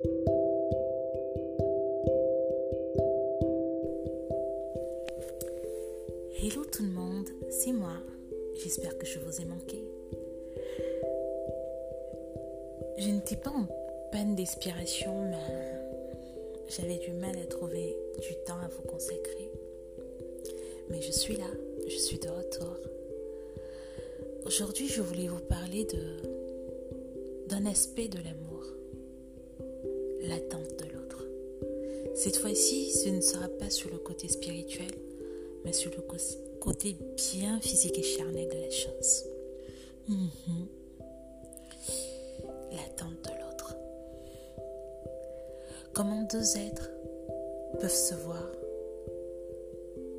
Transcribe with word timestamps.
Hello 0.00 0.14
tout 6.70 6.84
le 6.84 6.90
monde, 6.90 7.28
c'est 7.50 7.72
moi. 7.72 7.94
J'espère 8.54 8.96
que 8.96 9.06
je 9.06 9.18
vous 9.18 9.40
ai 9.40 9.44
manqué. 9.44 9.82
Je 12.98 13.08
n'étais 13.08 13.34
pas 13.34 13.50
en 13.50 13.66
panne 14.12 14.36
d'inspiration, 14.36 15.28
mais 15.30 15.36
j'avais 16.68 16.98
du 16.98 17.10
mal 17.10 17.36
à 17.36 17.46
trouver 17.46 17.96
du 18.20 18.34
temps 18.46 18.60
à 18.62 18.68
vous 18.68 18.82
consacrer. 18.82 19.50
Mais 20.90 21.02
je 21.02 21.10
suis 21.10 21.34
là, 21.34 21.50
je 21.88 21.96
suis 21.96 22.20
de 22.20 22.28
retour. 22.28 22.76
Aujourd'hui, 24.46 24.86
je 24.86 25.02
voulais 25.02 25.26
vous 25.26 25.40
parler 25.40 25.88
d'un 27.48 27.66
aspect 27.66 28.06
de 28.06 28.18
l'amour, 28.18 28.64
l'attente 30.28 30.76
de 30.78 30.84
l'autre. 30.92 31.24
Cette 32.14 32.36
fois-ci, 32.36 32.90
ce 32.90 33.08
ne 33.08 33.20
sera 33.20 33.48
pas 33.48 33.70
sur 33.70 33.90
le 33.90 33.98
côté 33.98 34.28
spirituel, 34.28 34.90
mais 35.64 35.72
sur 35.72 35.90
le 35.90 36.02
côté 36.60 36.96
bien 37.16 37.60
physique 37.60 37.98
et 37.98 38.02
charnel 38.02 38.48
de 38.48 38.58
la 38.58 38.70
chose. 38.70 39.24
Mhm. 40.08 40.66
L'attente 42.72 43.24
de 43.24 43.30
l'autre. 43.40 43.76
Comment 45.94 46.22
deux 46.30 46.56
êtres 46.56 46.90
peuvent 47.80 47.90
se 47.90 48.14
voir, 48.14 48.52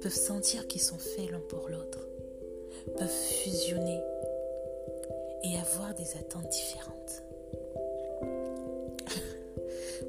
peuvent 0.00 0.12
sentir 0.12 0.66
qu'ils 0.68 0.82
sont 0.82 0.98
faits 0.98 1.30
l'un 1.30 1.40
pour 1.40 1.68
l'autre, 1.68 2.06
peuvent 2.98 3.08
fusionner 3.08 4.00
et 5.44 5.56
avoir 5.58 5.94
des 5.94 6.16
attentes 6.16 6.48
différentes. 6.48 7.23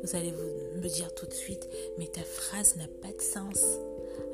Vous 0.06 0.16
allez 0.16 0.30
vous 0.30 0.80
me 0.80 0.88
dire 0.88 1.16
tout 1.16 1.26
de 1.26 1.34
suite, 1.34 1.68
mais 1.98 2.06
ta 2.06 2.22
phrase 2.22 2.76
n'a 2.76 2.88
pas 3.02 3.12
de 3.12 3.22
sens. 3.22 3.64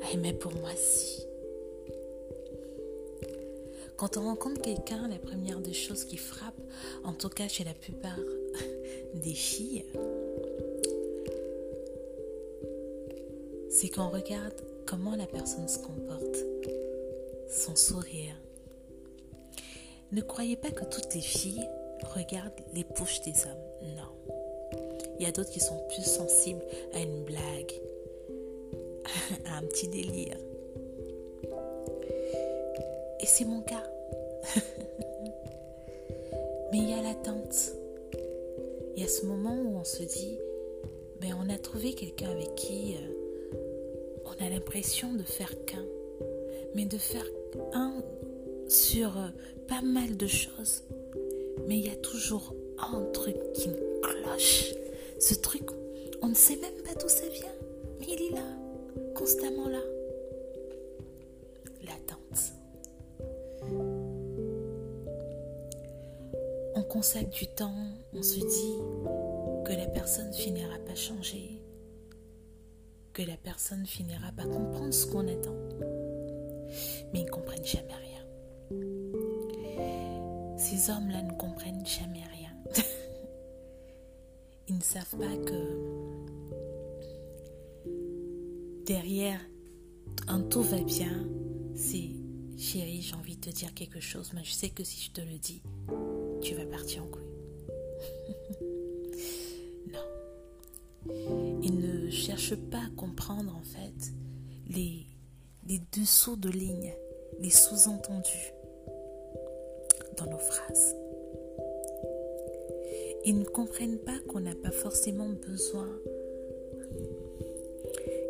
Ah, 0.02 0.16
mais 0.18 0.34
pour 0.34 0.52
moi, 0.52 0.68
si. 0.76 1.26
Quand 3.96 4.18
on 4.18 4.24
rencontre 4.24 4.60
quelqu'un, 4.60 5.08
la 5.08 5.18
première 5.18 5.60
des 5.60 5.72
choses 5.72 6.04
qui 6.04 6.18
frappe, 6.18 6.60
en 7.04 7.14
tout 7.14 7.30
cas 7.30 7.48
chez 7.48 7.64
la 7.64 7.72
plupart 7.72 8.18
des 9.14 9.32
filles, 9.32 9.86
c'est 13.70 13.88
qu'on 13.88 14.10
regarde 14.10 14.60
comment 14.84 15.16
la 15.16 15.26
personne 15.26 15.68
se 15.68 15.78
comporte, 15.78 16.36
son 17.48 17.76
sourire. 17.76 18.34
Ne 20.10 20.20
croyez 20.20 20.56
pas 20.56 20.70
que 20.70 20.84
toutes 20.84 21.14
les 21.14 21.22
filles 21.22 21.66
regardent 22.14 22.60
les 22.74 22.84
bouches 22.84 23.22
des 23.22 23.46
hommes. 23.46 23.96
Non. 23.96 24.41
Il 25.22 25.26
y 25.26 25.28
a 25.28 25.30
d'autres 25.30 25.52
qui 25.52 25.60
sont 25.60 25.78
plus 25.86 26.02
sensibles 26.02 26.64
à 26.94 26.98
une 26.98 27.22
blague, 27.22 27.80
à 29.44 29.58
un 29.58 29.62
petit 29.62 29.86
délire. 29.86 30.36
Et 33.20 33.26
c'est 33.26 33.44
mon 33.44 33.60
cas. 33.60 33.84
Mais 36.72 36.78
il 36.78 36.90
y 36.90 36.92
a 36.94 37.02
l'attente. 37.02 37.54
Il 38.96 39.02
y 39.04 39.06
a 39.06 39.08
ce 39.08 39.24
moment 39.24 39.54
où 39.54 39.76
on 39.76 39.84
se 39.84 40.02
dit, 40.02 40.40
ben 41.20 41.36
on 41.40 41.48
a 41.54 41.58
trouvé 41.58 41.92
quelqu'un 41.92 42.30
avec 42.30 42.56
qui 42.56 42.96
euh, 42.96 43.54
on 44.24 44.44
a 44.44 44.50
l'impression 44.50 45.12
de 45.12 45.22
faire 45.22 45.54
qu'un, 45.66 45.86
mais 46.74 46.86
de 46.86 46.98
faire 46.98 47.26
un 47.74 48.02
sur 48.66 49.16
euh, 49.16 49.28
pas 49.68 49.82
mal 49.82 50.16
de 50.16 50.26
choses. 50.26 50.82
Mais 51.68 51.78
il 51.78 51.86
y 51.86 51.90
a 51.90 51.96
toujours 51.96 52.56
un 52.76 53.04
truc 53.12 53.36
qui 53.52 53.68
me 53.68 54.00
cloche. 54.00 54.81
Ce 55.22 55.34
truc, 55.34 55.62
on 56.20 56.26
ne 56.30 56.34
sait 56.34 56.56
même 56.56 56.82
pas 56.82 57.00
d'où 57.00 57.08
ça 57.08 57.28
vient, 57.28 57.54
mais 58.00 58.06
il 58.08 58.22
est 58.22 58.34
là, 58.34 58.42
constamment 59.14 59.68
là. 59.68 59.78
L'attente. 61.84 62.54
On 66.74 66.82
consacre 66.82 67.30
du 67.30 67.46
temps, 67.46 67.86
on 68.12 68.20
se 68.20 68.40
dit 68.40 68.78
que 69.64 69.72
la 69.78 69.86
personne 69.86 70.32
finira 70.32 70.76
pas 70.80 70.96
changer, 70.96 71.62
que 73.12 73.22
la 73.22 73.36
personne 73.36 73.86
finira 73.86 74.32
pas 74.36 74.46
comprendre 74.46 74.92
ce 74.92 75.06
qu'on 75.06 75.28
attend. 75.28 75.54
Mais 77.12 77.20
ils 77.20 77.26
ne 77.26 77.30
comprennent 77.30 77.64
jamais 77.64 77.94
rien. 77.94 78.26
Ces 80.56 80.90
hommes-là 80.90 81.22
ne 81.22 81.34
comprennent 81.34 81.86
jamais 81.86 82.24
rien. 82.24 82.50
ils 84.72 84.78
ne 84.78 84.82
savent 84.82 85.16
pas 85.18 85.36
que 85.44 85.76
derrière 88.86 89.38
un 90.28 90.40
tout 90.40 90.62
va 90.62 90.80
bien, 90.80 91.28
c'est 91.74 92.10
chérie, 92.56 93.02
j'ai 93.02 93.14
envie 93.14 93.36
de 93.36 93.42
te 93.42 93.50
dire 93.50 93.74
quelque 93.74 94.00
chose, 94.00 94.32
mais 94.34 94.42
je 94.44 94.52
sais 94.52 94.70
que 94.70 94.82
si 94.82 95.02
je 95.02 95.10
te 95.10 95.20
le 95.20 95.36
dis, 95.38 95.62
tu 96.40 96.54
vas 96.54 96.64
partir 96.64 97.02
en 97.02 97.06
couille. 97.06 97.22
Ils 101.62 101.78
ne 101.78 102.10
cherchent 102.10 102.56
pas 102.70 102.78
à 102.78 102.90
comprendre 102.96 103.54
en 103.54 103.62
fait 103.62 104.12
les, 104.68 105.04
les 105.66 105.82
dessous 105.92 106.36
de 106.36 106.48
lignes, 106.48 106.94
les 107.40 107.50
sous-entendus 107.50 108.52
dans 110.16 110.30
nos 110.30 110.38
phrases. 110.38 111.01
Ils 113.24 113.38
ne 113.38 113.44
comprennent 113.44 113.98
pas 113.98 114.18
qu'on 114.28 114.40
n'a 114.40 114.54
pas 114.54 114.70
forcément 114.70 115.28
besoin 115.28 115.88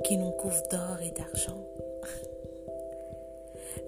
qu'ils 0.04 0.20
nous 0.20 0.30
couvrent 0.32 0.69
d'or 0.70 0.98
et 1.03 1.10
d'argent. 1.10 1.66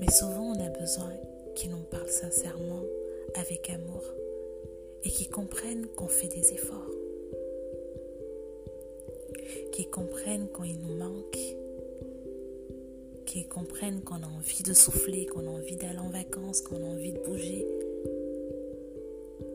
Mais 0.00 0.10
souvent 0.10 0.54
on 0.54 0.64
a 0.64 0.70
besoin 0.70 1.12
qu'ils 1.54 1.70
nous 1.70 1.84
parlent 1.90 2.08
sincèrement, 2.08 2.82
avec 3.34 3.70
amour, 3.70 4.02
et 5.04 5.10
qu'ils 5.10 5.28
comprennent 5.28 5.86
qu'on 5.96 6.08
fait 6.08 6.28
des 6.28 6.52
efforts 6.52 6.90
qui 9.72 9.86
comprennent 9.86 10.48
quand 10.52 10.62
il 10.62 10.78
nous 10.78 10.94
manque, 10.94 11.38
qui 13.26 13.44
comprennent 13.48 14.02
qu'on 14.02 14.22
a 14.22 14.26
envie 14.26 14.62
de 14.62 14.72
souffler, 14.72 15.26
qu'on 15.26 15.46
a 15.48 15.50
envie 15.50 15.76
d'aller 15.76 15.98
en 15.98 16.10
vacances, 16.10 16.60
qu'on 16.60 16.76
a 16.76 16.88
envie 16.88 17.12
de 17.12 17.18
bouger. 17.18 17.66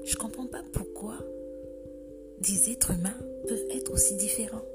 Je 0.03 0.15
comprends 0.17 0.47
pas 0.47 0.63
pourquoi 0.73 1.17
des 2.41 2.71
êtres 2.71 2.91
humains 2.91 3.17
peuvent 3.47 3.65
être 3.71 3.91
aussi 3.91 4.15
différents. 4.15 4.65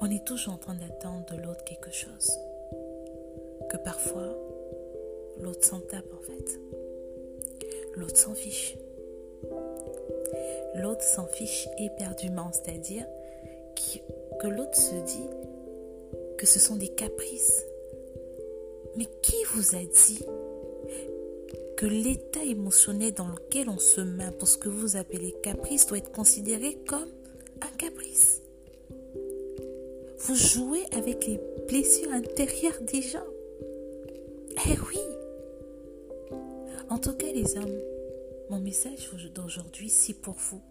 On 0.00 0.10
est 0.10 0.24
toujours 0.24 0.54
en 0.54 0.58
train 0.58 0.74
d'attendre 0.74 1.24
de 1.32 1.42
l'autre 1.42 1.64
quelque 1.64 1.90
chose. 1.90 2.30
Que 3.70 3.76
parfois, 3.78 4.36
l'autre 5.40 5.64
s'en 5.64 5.80
tape 5.80 6.12
en 6.12 6.22
fait. 6.22 6.60
L'autre 7.96 8.16
s'en 8.16 8.34
fiche 8.34 8.76
l'autre 10.76 11.02
s'en 11.02 11.26
fiche 11.26 11.68
éperdument, 11.78 12.50
c'est-à-dire 12.52 13.06
que 14.40 14.48
l'autre 14.48 14.76
se 14.76 14.94
dit 14.94 15.28
que 16.36 16.46
ce 16.46 16.58
sont 16.58 16.76
des 16.76 16.88
caprices. 16.88 17.64
Mais 18.96 19.06
qui 19.22 19.36
vous 19.54 19.74
a 19.74 19.80
dit 19.80 20.24
que 21.76 21.86
l'état 21.86 22.42
émotionnel 22.42 23.12
dans 23.14 23.28
lequel 23.28 23.68
on 23.68 23.78
se 23.78 24.00
met 24.00 24.30
pour 24.38 24.48
ce 24.48 24.58
que 24.58 24.68
vous 24.68 24.96
appelez 24.96 25.34
caprice 25.42 25.86
doit 25.86 25.98
être 25.98 26.12
considéré 26.12 26.78
comme 26.86 27.08
un 27.62 27.76
caprice 27.76 28.42
Vous 30.20 30.34
jouez 30.34 30.84
avec 30.92 31.26
les 31.26 31.40
blessures 31.68 32.12
intérieures 32.12 32.80
des 32.82 33.02
gens. 33.02 33.26
Eh 34.66 34.78
oui 34.88 35.00
En 36.88 36.98
tout 36.98 37.12
cas, 37.12 37.30
les 37.32 37.56
hommes, 37.56 37.80
mon 38.50 38.58
message 38.58 39.10
d'aujourd'hui, 39.34 39.90
c'est 39.90 40.14
pour 40.14 40.34
vous. 40.34 40.62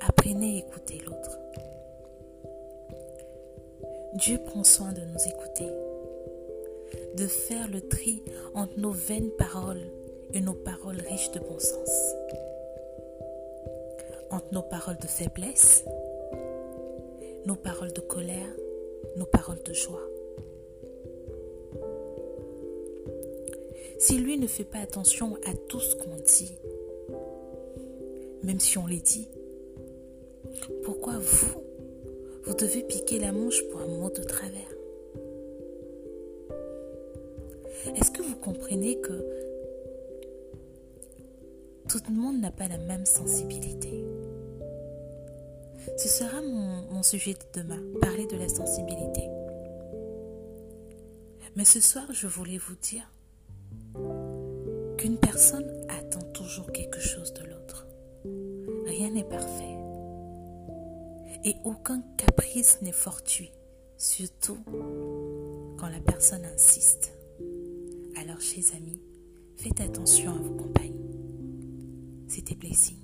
Apprenez 0.00 0.56
à 0.56 0.66
écouter 0.66 1.00
l'autre. 1.04 1.38
Dieu 4.14 4.38
prend 4.46 4.64
soin 4.64 4.92
de 4.92 5.00
nous 5.00 5.20
écouter, 5.26 5.70
de 7.16 7.26
faire 7.26 7.68
le 7.70 7.80
tri 7.80 8.22
entre 8.54 8.78
nos 8.78 8.92
vaines 8.92 9.30
paroles 9.30 9.86
et 10.32 10.40
nos 10.40 10.54
paroles 10.54 11.00
riches 11.00 11.30
de 11.32 11.40
bon 11.40 11.58
sens, 11.58 12.14
entre 14.30 14.52
nos 14.52 14.62
paroles 14.62 14.98
de 14.98 15.06
faiblesse, 15.06 15.84
nos 17.46 17.56
paroles 17.56 17.92
de 17.92 18.00
colère, 18.00 18.54
nos 19.16 19.26
paroles 19.26 19.62
de 19.64 19.72
joie. 19.72 20.08
Si 23.98 24.18
lui 24.18 24.38
ne 24.38 24.46
fait 24.46 24.64
pas 24.64 24.80
attention 24.80 25.36
à 25.46 25.54
tout 25.68 25.80
ce 25.80 25.94
qu'on 25.94 26.16
dit, 26.16 26.56
même 28.42 28.60
si 28.60 28.78
on 28.78 28.86
les 28.86 29.00
dit. 29.00 29.28
Pourquoi 30.82 31.14
vous, 31.18 31.62
vous 32.44 32.54
devez 32.54 32.82
piquer 32.82 33.18
la 33.18 33.32
mouche 33.32 33.62
pour 33.68 33.80
un 33.80 33.86
mot 33.86 34.10
de 34.10 34.22
travers? 34.22 34.71
Est-ce 37.86 38.10
que 38.10 38.22
vous 38.22 38.36
comprenez 38.36 39.00
que 39.00 39.12
tout 41.88 42.00
le 42.08 42.14
monde 42.14 42.40
n'a 42.40 42.50
pas 42.50 42.68
la 42.68 42.78
même 42.78 43.04
sensibilité? 43.04 44.04
Ce 45.96 46.08
sera 46.08 46.40
mon, 46.40 47.02
sujet 47.02 47.34
de 47.34 47.60
demain, 47.60 47.82
parler 48.00 48.26
de 48.26 48.36
la 48.36 48.48
sensibilité. 48.48 49.28
Mais 51.56 51.64
ce 51.64 51.80
soir, 51.80 52.04
je 52.12 52.28
voulais 52.28 52.58
vous 52.58 52.76
dire 52.76 53.10
qu'une 54.96 55.18
personne 55.18 55.68
attend 55.88 56.24
toujours 56.32 56.70
quelque 56.70 57.00
chose 57.00 57.34
de 57.34 57.42
l'autre. 57.42 57.88
Rien 58.86 59.10
n'est 59.10 59.24
parfait. 59.24 59.76
Et 61.44 61.56
aucun 61.64 62.00
caprice 62.16 62.80
n'est 62.82 62.92
fortuit, 62.92 63.50
surtout 63.96 64.58
quand 65.78 65.88
la 65.88 66.00
personne 66.06 66.44
insiste. 66.44 67.12
Chers 68.54 68.74
amis, 68.76 69.00
faites 69.56 69.80
attention 69.80 70.34
à 70.34 70.38
vos 70.38 70.54
compagnes. 70.54 70.92
C'était 72.28 72.54
Blessing. 72.54 72.98